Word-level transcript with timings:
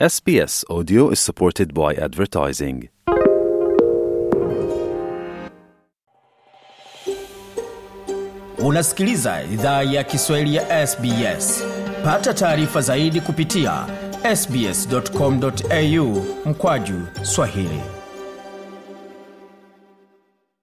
SBS 0.00 0.64
Audio 0.68 1.10
is 1.12 1.20
supported 1.20 1.72
by 1.72 1.94
advertising. 1.94 2.88
Unasikiliza 8.58 9.42
idhaa 9.52 9.82
ya 9.82 10.04
Kiswahili 10.04 10.54
ya 10.54 10.86
SBS. 10.86 11.64
Pata 12.04 12.34
taarifa 12.34 12.80
zaidi 12.80 13.20
kupitia 13.20 13.86
sbs.com.au 14.36 16.22
mkwaju 16.46 17.00
swahili. 17.22 17.80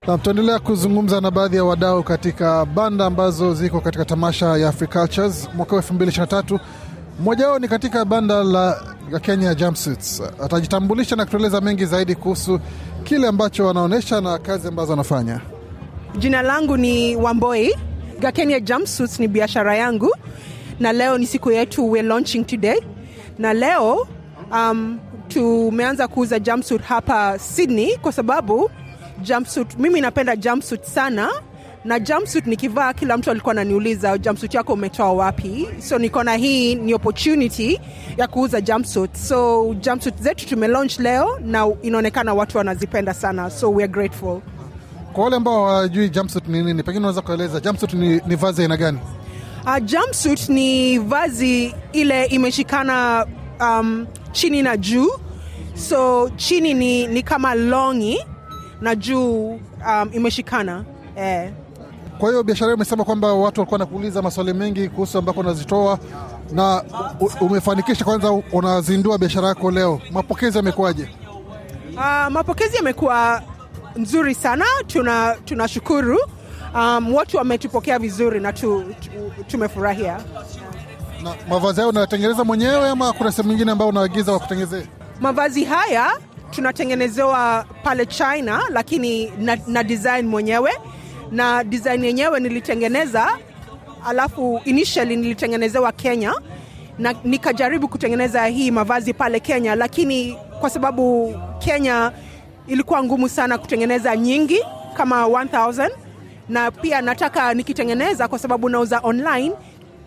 Na 0.08 0.18
tutaendelea 0.18 0.60
kuzungumza 0.60 1.22
na 1.22 1.32
baadhi 1.32 1.56
ya 1.58 1.64
wadau 1.64 2.04
katika 2.04 2.66
banda 2.66 3.06
ambazo 3.06 3.54
ziko 3.54 3.82
katika 3.82 4.06
tamasha 4.06 4.46
ya 4.58 4.70
Africultures 4.70 5.50
mwaka 5.56 5.76
2023. 5.76 6.60
Mmoja 7.20 7.48
wao 7.48 7.60
ni 7.60 7.68
katika 7.68 8.06
banda 8.06 8.44
la 8.44 8.84
la 9.12 9.20
Kenya 9.20 9.56
Jumpsuits. 9.56 10.22
Atajitambulisha 10.44 11.16
na 11.16 11.26
kutueleza 11.26 11.62
mengi 11.62 11.86
zaidi 11.86 12.16
kuhusu 12.16 12.60
kile 13.04 13.28
ambacho 13.28 13.66
wanaonyesha 13.66 14.22
na 14.22 14.38
kazi 14.38 14.68
ambazo 14.68 14.92
wanafanya. 14.92 15.42
Jina 16.18 16.42
langu 16.42 16.78
ni 16.78 17.16
Wamboi. 17.16 17.76
Gakenya 18.20 18.60
Jumpsuits 18.60 19.20
ni 19.20 19.28
biashara 19.28 19.76
yangu, 19.78 20.16
na 20.80 20.92
leo 20.94 21.18
ni 21.18 21.28
siku 21.28 21.52
yetu, 21.52 21.92
we're 21.92 22.08
launching 22.08 22.44
today. 22.46 22.80
Na 23.40 23.54
leo 23.54 24.08
um, 24.52 25.00
tumeanza 25.28 26.08
kuuza 26.08 26.40
jumpsuit 26.40 26.82
hapa 26.82 27.40
Sydney 27.40 27.98
kwa 27.98 28.12
sababu 28.12 28.70
jumpsuit, 29.22 29.80
mimi 29.80 30.02
napenda 30.02 30.36
jumpsuit 30.36 30.84
sana 30.84 31.30
na 31.86 32.00
jumpsuit 32.00 32.48
nikivaa, 32.48 32.94
kila 32.94 33.18
mtu 33.18 33.32
alikuwa 33.32 33.52
ananiuliza 33.52 34.18
jumpsuit 34.18 34.54
yako 34.54 34.74
umetoa 34.74 35.14
wapi? 35.14 35.68
So 35.80 35.98
nikaona 36.00 36.36
hii 36.36 36.76
ni 36.76 36.94
opportunity 36.94 37.80
ya 38.18 38.28
kuuza 38.28 38.62
jumpsuit. 38.62 39.16
So 39.16 39.74
jumpsuit 39.74 40.22
zetu 40.22 40.48
tumelaunch 40.48 41.00
leo 41.00 41.40
na 41.46 41.68
inaonekana 41.82 42.34
watu 42.34 42.58
wanazipenda 42.58 43.14
sana, 43.14 43.50
so 43.50 43.72
we 43.72 43.84
are 43.84 43.92
grateful. 43.94 44.40
Kwa 45.14 45.24
wale 45.24 45.36
ambao 45.36 45.66
hawajui 45.68 46.10
jumpsuit 46.10 46.48
ni 46.48 46.64
nini, 46.64 46.84
pengine 46.84 47.00
unaweza 47.00 47.22
kueleza 47.22 47.60
jumpsuit 47.60 47.94
ni, 47.94 48.22
ni 48.28 48.36
vazi 48.36 48.62
aina 48.62 48.78
gani? 48.78 49.00
Uh, 49.66 49.78
jumpsuit 49.86 50.50
ni 50.50 51.00
vazi 51.00 51.76
ile 51.94 52.26
imeshikana 52.26 53.26
um, 53.60 54.08
chini 54.32 54.62
na 54.62 54.78
juu, 54.78 55.10
so 55.76 56.30
chini 56.36 56.74
ni, 56.74 57.08
ni 57.08 57.24
kama 57.24 57.56
longi 57.56 58.26
na 58.82 58.96
juu 58.96 59.48
um, 59.88 60.10
imeshikana 60.14 60.86
eh. 61.16 61.52
Kwa 62.22 62.30
hiyo 62.30 62.44
biashara 62.44 62.74
umesema 62.74 63.04
kwamba 63.04 63.34
watu 63.34 63.60
walikuwa 63.60 63.80
wanakuuliza 63.80 64.22
maswali 64.22 64.54
mengi 64.54 64.90
kuhusu 64.90 65.18
ambako 65.18 65.40
unazitoa 65.40 66.00
na 66.52 66.84
umefanikisha, 67.42 68.06
kwanza 68.06 68.32
unazindua 68.32 69.18
biashara 69.18 69.48
yako 69.48 69.72
leo, 69.72 70.02
mapokezi 70.12 70.58
yamekuwaje? 70.58 71.10
Uh, 71.94 72.28
mapokezi 72.30 72.76
yamekuwa 72.76 73.42
nzuri 73.96 74.36
sana, 74.36 74.66
tuna 74.88 75.36
tunashukuru. 75.46 76.18
Um, 76.76 77.14
watu 77.16 77.38
wametupokea 77.38 78.00
vizuri 78.00 78.40
na 78.40 78.54
tu, 78.54 78.84
tu, 79.00 79.10
tumefurahia. 79.48 80.18
Na 81.24 81.36
mavazi 81.50 81.76
hayo 81.80 81.90
unatengeneza 81.90 82.44
mwenyewe 82.44 82.90
ama 82.90 83.14
kuna 83.14 83.32
sehemu 83.32 83.50
nyingine 83.50 83.72
ambayo 83.72 83.90
unaagiza 83.90 84.32
wakutengenezee? 84.32 84.88
Mavazi 85.22 85.64
haya 85.64 86.12
tunatengenezewa 86.52 87.66
pale 87.84 88.06
China, 88.06 88.62
lakini 88.70 89.30
na, 89.40 89.58
na 89.68 89.84
design 89.84 90.28
mwenyewe, 90.28 90.72
na 91.32 91.64
design 91.64 92.04
yenyewe 92.06 92.40
nilitengeneza, 92.40 93.38
alafu 94.08 94.62
initially 94.66 95.16
nilitengenezewa 95.16 95.92
Kenya 95.92 96.34
na 97.00 97.16
nikajaribu 97.24 97.88
kutengeneza 97.88 98.46
hii 98.46 98.72
mavazi 98.72 99.14
pale 99.14 99.40
Kenya, 99.40 99.76
lakini 99.76 100.38
kwa 100.60 100.70
sababu 100.70 101.36
Kenya 101.60 102.12
ilikuwa 102.68 103.04
ngumu 103.04 103.30
sana 103.30 103.58
kutengeneza 103.58 104.16
nyingi 104.16 104.60
kama 104.94 105.24
1000 105.26 105.90
na 106.50 106.72
pia 106.72 107.02
nataka 107.02 107.54
nikitengeneza, 107.54 108.28
kwa 108.28 108.40
sababu 108.40 108.70
nauza 108.70 109.00
online, 109.04 109.52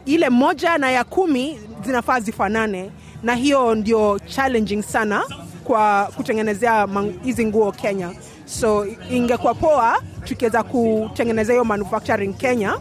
ile 0.06 0.28
moja 0.30 0.78
na 0.78 0.90
ya 0.90 1.04
kumi 1.04 1.60
zinafaa 1.84 2.20
zifanane, 2.20 2.90
na 3.22 3.34
hiyo 3.34 3.74
ndio 3.74 4.18
challenging 4.18 4.82
sana 4.82 5.22
kwa 5.64 6.10
kutengenezea 6.16 6.88
hizi 7.24 7.46
nguo 7.46 7.72
Kenya. 7.72 8.10
So 8.46 8.86
ingekuwa 9.10 9.54
poa 9.54 10.02
tukiweza 10.24 10.62
kutengeneza 10.62 11.52
hiyo 11.52 11.64
manufacturing 11.64 12.34
Kenya, 12.36 12.78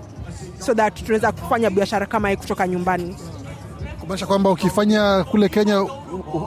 so 0.59 0.74
that 0.74 0.96
tunaweza 1.03 1.31
kufanya 1.31 1.69
biashara 1.69 2.06
kama 2.06 2.29
hii 2.29 2.35
kutoka 2.35 2.68
nyumbani. 2.68 3.16
Kumaanisha 4.00 4.25
kwamba 4.25 4.50
ukifanya 4.50 5.24
kule 5.31 5.50
Kenya 5.50 5.84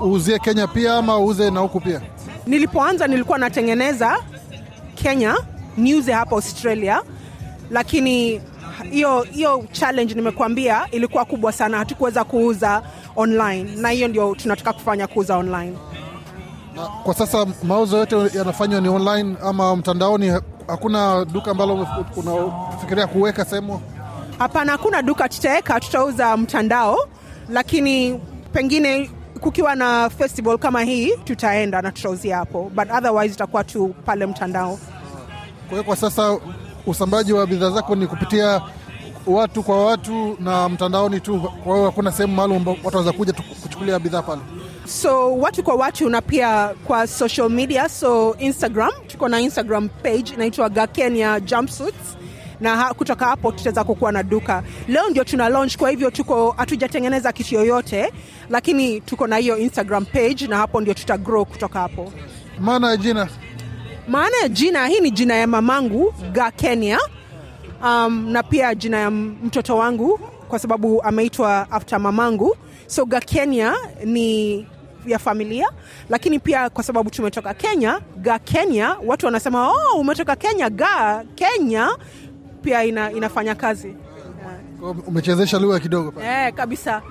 uuzie 0.04 0.38
Kenya 0.38 0.66
pia 0.66 0.94
ama 0.94 1.19
uuze 1.19 1.50
na 1.50 1.60
huku 1.60 1.81
pia? 1.81 2.00
Nilipoanza 2.47 3.06
nilikuwa 3.06 3.38
natengeneza 3.38 4.19
Kenya 4.94 5.37
niuze 5.77 6.12
hapa 6.12 6.31
Australia, 6.37 7.03
lakini 7.71 8.41
hiyo 8.91 9.22
hiyo 9.22 9.65
challenge 9.72 10.15
nimekuambia 10.15 10.87
ilikuwa 10.91 11.25
kubwa 11.25 11.53
sana, 11.53 11.78
hatukuweza 11.78 12.25
kuuza 12.25 12.83
online, 13.16 13.71
na 13.77 13.88
hiyo 13.91 14.09
ndio 14.09 14.34
tunataka 14.34 14.72
kufanya, 14.72 15.06
kuuza 15.06 15.37
online. 15.37 15.77
Kwa 17.05 17.15
sasa 17.15 17.47
mauzo 17.63 17.99
yote 17.99 18.39
yanafanywa 18.39 18.81
ni 18.81 18.89
online 18.89 19.37
ama 19.43 19.77
mtandaoni? 19.77 20.33
Hakuna 20.67 21.25
duka 21.25 21.51
ambalo 21.51 21.87
unafikiria 22.17 23.07
kuweka 23.07 23.45
sehemu? 23.45 23.81
Hapana, 24.39 24.73
hakuna 24.73 25.03
duka 25.03 25.29
tutaweka, 25.29 25.81
tutauza 25.81 26.37
mtandao, 26.37 26.99
lakini 27.49 28.21
pengine 28.53 29.11
kukiwa 29.41 29.75
na 29.75 30.11
festival 30.11 30.59
kama 30.59 30.83
hii 30.83 31.13
tutaenda 31.25 31.83
na 31.83 31.93
tutauzia 31.93 32.37
hapo, 32.37 32.71
but 32.75 32.91
otherwise 32.99 33.35
itakuwa 33.35 33.65
tu 33.65 33.95
pale 34.05 34.27
mtandao. 34.27 34.79
Kwa 35.69 35.71
hiyo 35.71 35.85
kwa 35.85 35.97
sasa 35.97 36.39
usambaji 36.87 37.33
wa 37.33 37.47
bidhaa 37.47 37.71
zako 37.71 37.95
ni 37.97 38.07
kupitia 38.07 38.63
watu 39.27 39.63
kwa 39.63 39.85
watu 39.87 40.37
na 40.41 40.69
mtandaoni 40.69 41.21
tu. 41.21 41.41
Kwa 41.65 41.75
hiyo 41.75 41.87
hakuna 41.87 42.13
sehemu 42.13 42.35
maalum 42.35 42.67
watu 42.69 42.97
waweza 42.97 43.13
kuja 43.13 43.33
kuchukulia 43.63 43.99
bidhaa 43.99 44.23
pale. 44.23 44.41
So 44.87 45.37
watu 45.39 45.63
kwa 45.63 45.75
watu 45.75 46.09
na 46.09 46.23
pia 46.23 46.69
kwa 46.85 47.07
social 47.07 47.49
media. 47.51 47.89
So 47.89 48.37
instagram 48.39 48.91
tuko 49.07 49.29
na 49.29 49.41
instagram 49.41 49.89
page 49.89 50.35
inaitwa 50.35 50.69
gakenya 50.69 51.41
jumpsuits. 51.41 52.17
Na 52.61 52.77
ha, 52.77 52.95
kutoka 52.95 53.25
hapo 53.25 53.53
tutaweza 53.53 53.85
kukuwa 53.85 54.13
na 54.13 54.23
duka. 54.23 54.63
Leo 54.89 55.09
ndio 55.11 55.25
tuna 55.25 55.49
launch 55.49 55.77
kwa 55.77 55.91
hivyo 55.91 56.11
tuko 56.11 56.51
hatujatengeneza 56.51 57.33
kitu 57.33 57.55
yoyote 57.55 58.13
lakini 58.51 59.01
tuko 59.01 59.27
na 59.27 59.37
hiyo 59.37 59.59
instagram 59.59 60.05
page 60.05 60.47
na 60.47 60.57
hapo 60.57 60.81
ndio 60.81 60.95
tuta 60.95 61.19
grow 61.19 61.45
kutoka 61.45 61.81
hapo. 61.81 62.13
Maana 62.61 62.91
ya 62.91 62.97
jina? 62.97 63.29
Maana 64.09 64.37
ya 64.43 64.49
jina 64.49 64.87
hii 64.87 65.01
ni 65.01 65.11
jina 65.11 65.35
ya 65.35 65.47
mamangu 65.47 66.15
ga 66.33 66.51
kenya. 66.51 66.99
Um, 67.85 68.29
na 68.31 68.43
pia 68.43 68.75
jina 68.75 68.97
ya 68.99 69.11
mtoto 69.11 69.77
wangu 69.77 70.21
kwa 70.49 70.59
sababu 70.59 71.03
ameitwa 71.03 71.71
after 71.71 72.01
mamangu. 72.01 72.57
So 72.87 73.05
ga 73.05 73.21
kenya 73.21 73.75
ni 74.05 74.67
ya 75.06 75.19
familia 75.19 75.69
lakini 76.09 76.39
pia 76.39 76.71
kwa 76.71 76.84
sababu 76.84 77.11
tumetoka 77.11 77.55
kenya 77.55 78.00
ga 78.17 78.39
kenya 78.39 78.97
watu 79.06 79.27
wanasema 79.27 79.71
oh, 79.71 79.99
umetoka 80.00 80.37
kenya 80.37 80.71
ga 80.71 81.25
kenya 81.34 81.89
pia 82.62 82.84
ina, 82.84 83.12
inafanya 83.12 83.55
kazi 83.55 83.95
umechezesha 85.06 85.59
lugha 85.59 85.81
kidogo 85.81 86.11
pale. 86.12 86.47
eh, 86.47 86.55
kabisa 86.55 87.03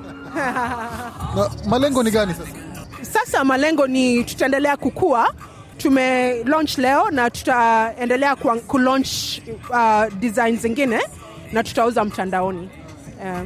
Na 1.35 1.49
malengo 1.67 2.03
ni 2.03 2.11
gani 2.11 2.33
sasa? 2.33 2.49
sasa 3.01 3.43
malengo 3.43 3.87
ni 3.87 4.23
tutaendelea 4.23 4.77
kukua 4.77 5.33
tume 5.77 6.33
launch 6.43 6.77
leo 6.77 7.09
na 7.11 7.29
tutaendelea 7.29 8.35
ku, 8.35 8.59
ku 8.67 8.77
launch 8.77 9.09
uh, 9.69 10.13
design 10.19 10.57
zingine 10.57 10.99
na 11.51 11.63
tutauza 11.63 12.05
mtandaoni 12.05 12.69
eh. 13.25 13.41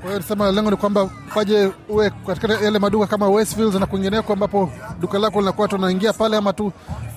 Kwa 0.00 0.06
hiyo 0.10 0.18
nisema 0.18 0.52
lengo 0.52 0.70
ni 0.70 0.76
kwamba 0.76 1.10
paje 1.34 1.70
uwe 1.88 2.10
katika 2.26 2.52
yale 2.54 2.78
maduka 2.78 3.06
kama 3.06 3.28
Westfields 3.28 3.74
na 3.74 3.86
kwingineko 3.86 4.32
ambapo 4.32 4.70
duka 5.00 5.18
lako 5.18 5.40
linakuwa 5.40 5.68
tunaingia 5.68 6.12
pale, 6.12 6.36
ama 6.36 6.52
tu 6.52 6.72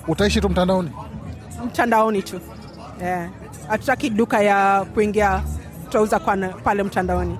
utaishi 0.08 0.40
tu 0.40 0.48
mtandaoni? 0.48 0.90
mtandaoni 1.66 2.22
tu 2.22 2.40
Eh. 3.02 3.28
hatutaki 3.68 4.10
duka 4.10 4.40
ya 4.42 4.84
kuingia 4.94 5.42
tutauza 5.84 6.18
kwa 6.18 6.36
pale 6.36 6.82
mtandaoni 6.82 7.38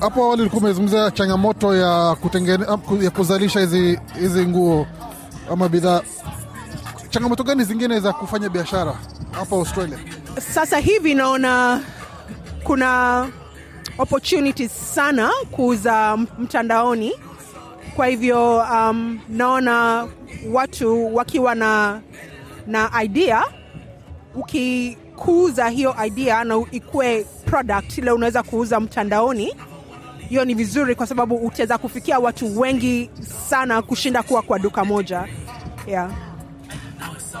Hapo 0.00 0.24
awali 0.24 0.40
ulikuwa 0.42 0.62
umezungumzia 0.62 1.10
changamoto 1.10 1.74
ya 1.74 2.14
kutengene, 2.20 2.66
ya 3.00 3.10
kuzalisha 3.10 3.60
hizi 3.60 3.98
hizi 4.20 4.46
nguo 4.46 4.86
ama 5.52 5.68
bidhaa. 5.68 6.00
Changamoto 7.10 7.42
gani 7.44 7.64
zingine 7.64 8.00
za 8.00 8.12
kufanya 8.12 8.48
biashara 8.48 8.94
hapa 9.32 9.56
Australia? 9.56 9.98
sasa 10.54 10.78
hivi 10.78 11.14
naona 11.14 11.80
kuna 12.64 13.26
opportunities 13.98 14.94
sana 14.94 15.30
kuuza 15.50 16.16
mtandaoni 16.38 17.12
kwa 17.96 18.06
hivyo 18.06 18.56
um, 18.58 19.20
naona 19.28 20.06
watu 20.52 21.14
wakiwa 21.14 21.54
na 21.54 22.00
na 22.66 22.90
idea 23.02 23.44
ukikuuza 24.34 25.68
hiyo 25.68 25.94
idea 26.06 26.44
na 26.44 26.64
ikue 26.70 27.26
product 27.44 27.98
ile 27.98 28.10
unaweza 28.10 28.42
kuuza 28.42 28.80
mtandaoni 28.80 29.54
hiyo 30.28 30.44
ni 30.44 30.54
vizuri 30.54 30.94
kwa 30.94 31.06
sababu 31.06 31.36
utaweza 31.36 31.78
kufikia 31.78 32.18
watu 32.18 32.60
wengi 32.60 33.10
sana 33.48 33.82
kushinda 33.82 34.22
kuwa 34.22 34.42
kwa 34.42 34.58
duka 34.58 34.84
moja 34.84 35.24
yeah. 35.86 36.10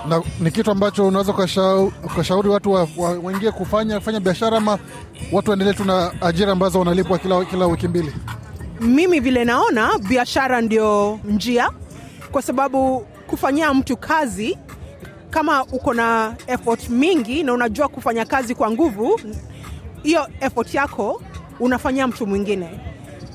Na 0.08 0.22
ni 0.40 0.50
kitu 0.50 0.70
ambacho 0.70 1.06
unaweza 1.06 1.32
ukashauri 2.04 2.48
watu 2.48 2.72
wa- 2.72 2.88
wa- 2.96 3.52
kufanya 3.52 3.98
kufanya 3.98 4.20
biashara 4.20 4.56
ama 4.56 4.78
watu 5.32 5.50
waendelee 5.50 5.72
tu 5.72 5.84
na 5.84 6.12
ajira 6.22 6.52
ambazo 6.52 6.78
wanalipwa 6.78 7.18
kila, 7.18 7.44
kila 7.44 7.66
wiki 7.66 7.88
mbili? 7.88 8.12
Mimi 8.80 9.20
vile 9.20 9.44
naona 9.44 9.98
biashara 9.98 10.60
ndio 10.60 11.18
njia 11.24 11.70
kwa 12.32 12.42
sababu 12.42 13.06
kufanyia 13.26 13.74
mtu 13.74 13.96
kazi 13.96 14.58
kama 15.30 15.64
uko 15.64 15.94
na 15.94 16.34
effort 16.46 16.88
mingi 16.88 17.42
na 17.42 17.52
unajua 17.52 17.88
kufanya 17.88 18.24
kazi 18.24 18.54
kwa 18.54 18.70
nguvu 18.70 19.20
hiyo 20.02 20.26
effort 20.40 20.74
yako 20.74 21.22
unafanyia 21.60 22.06
mtu 22.06 22.26
mwingine. 22.26 22.80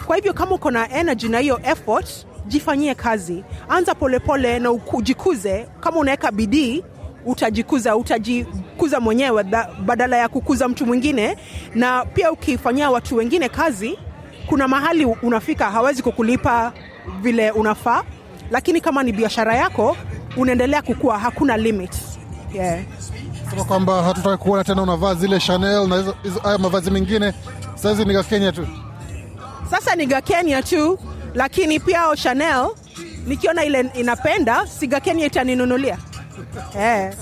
Kwa 0.08 0.16
hivyo 0.16 0.34
kama 0.34 0.52
uko 0.56 0.72
na 0.72 0.90
energy 1.00 1.28
na 1.30 1.40
hiyo 1.40 1.60
effort 1.64 2.26
jifanyie 2.48 2.96
kazi. 2.96 3.44
Anza 3.70 3.96
polepole 3.96 4.20
pole 4.50 4.60
na 4.60 4.72
ujikuze 4.72 5.68
kama 5.80 5.98
unaweka 5.98 6.32
bidii 6.32 6.84
utajikuza 7.26 7.96
utajikuza 7.98 9.00
mwenyewe 9.00 9.44
badala 9.86 10.18
ya 10.18 10.30
kukuza 10.30 10.68
mtu 10.68 10.86
mwingine. 10.86 11.38
Na 11.76 12.06
pia 12.06 12.32
ukifanyia 12.32 12.90
watu 12.92 13.16
wengine 13.16 13.50
kazi 13.50 13.98
kuna 14.48 14.68
mahali 14.68 15.06
unafika 15.06 15.72
hawezi 15.72 16.04
kukulipa 16.04 16.74
vile 17.22 17.52
unafaa. 17.52 18.04
Lakini 18.52 18.82
kama 18.82 19.04
ni 19.04 19.12
biashara 19.12 19.56
yako 19.56 19.98
unaendelea 20.38 20.82
kukua 20.82 21.20
hakuna 21.20 21.58
limit. 21.58 21.96
Yeah. 22.54 22.80
sema 23.50 23.64
kwamba 23.64 24.04
hatutaki 24.04 24.44
kuona 24.44 24.64
tena 24.64 24.82
unavaa 24.82 25.14
zile 25.16 25.40
chanel 25.40 25.88
na 25.88 25.96
hizo- 25.96 26.58
mavazi 26.60 26.92
mengine. 26.92 27.34
Sahizi 27.76 28.06
ni 28.06 28.24
kenya 28.24 28.52
tu. 28.52 28.68
Sasa 29.72 29.96
ni 29.96 30.06
gakenya 30.06 30.64
tu 30.64 31.00
lakini 31.36 31.80
pia 31.80 32.16
chanel 32.16 32.68
nikiona 33.28 33.64
ile 33.66 33.80
inapenda 33.94 34.68
si 34.68 34.88
gakenya 34.88 35.26
itaninunulia 35.26 35.98
eh. 36.80 37.14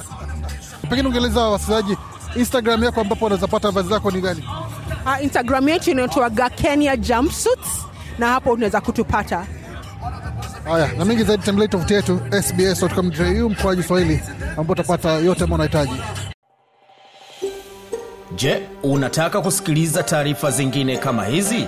pengine 0.89 1.07
ungeeleza 1.07 1.41
wasikilizaji 1.41 1.97
instagram 2.35 2.83
yako 2.83 3.01
ambapo 3.01 3.25
wanaweza 3.25 3.47
pata 3.47 3.71
vazi 3.71 3.89
zako 3.89 4.11
ni 4.11 4.21
gani 4.21 4.43
Uh, 5.05 5.23
instagram 5.23 5.69
yetu 5.69 5.91
inaitwa 5.91 6.29
gakenya 6.29 6.97
jumpsuits 6.97 7.67
na 8.19 8.27
hapo 8.27 8.51
unaweza 8.51 8.81
kutupata 8.81 9.45
haya 10.63 10.89
na 10.97 11.05
mengi 11.05 11.23
zaidi 11.23 11.43
tembelei 11.43 11.67
tovuti 11.69 11.93
yetu 11.93 12.19
sbs.com.au 12.43 13.49
mkoaji 13.49 13.83
swahili 13.83 14.19
ambao 14.57 14.71
utapata 14.73 15.09
yote 15.11 15.43
ambao 15.43 15.55
unahitaji 15.55 15.93
Je, 18.35 18.61
unataka 18.83 19.41
kusikiliza 19.41 20.03
taarifa 20.03 20.51
zingine 20.51 20.97
kama 20.97 21.25
hizi? 21.25 21.67